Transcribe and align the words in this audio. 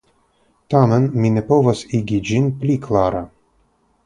Tamen 0.73 1.05
mi 1.25 1.31
ne 1.35 1.43
povas 1.51 1.83
igi 1.99 2.19
ĝin 2.31 2.49
pli 2.63 2.79
klara. 2.89 3.23